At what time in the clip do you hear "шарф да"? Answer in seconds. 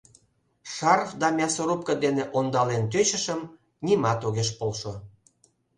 0.75-1.27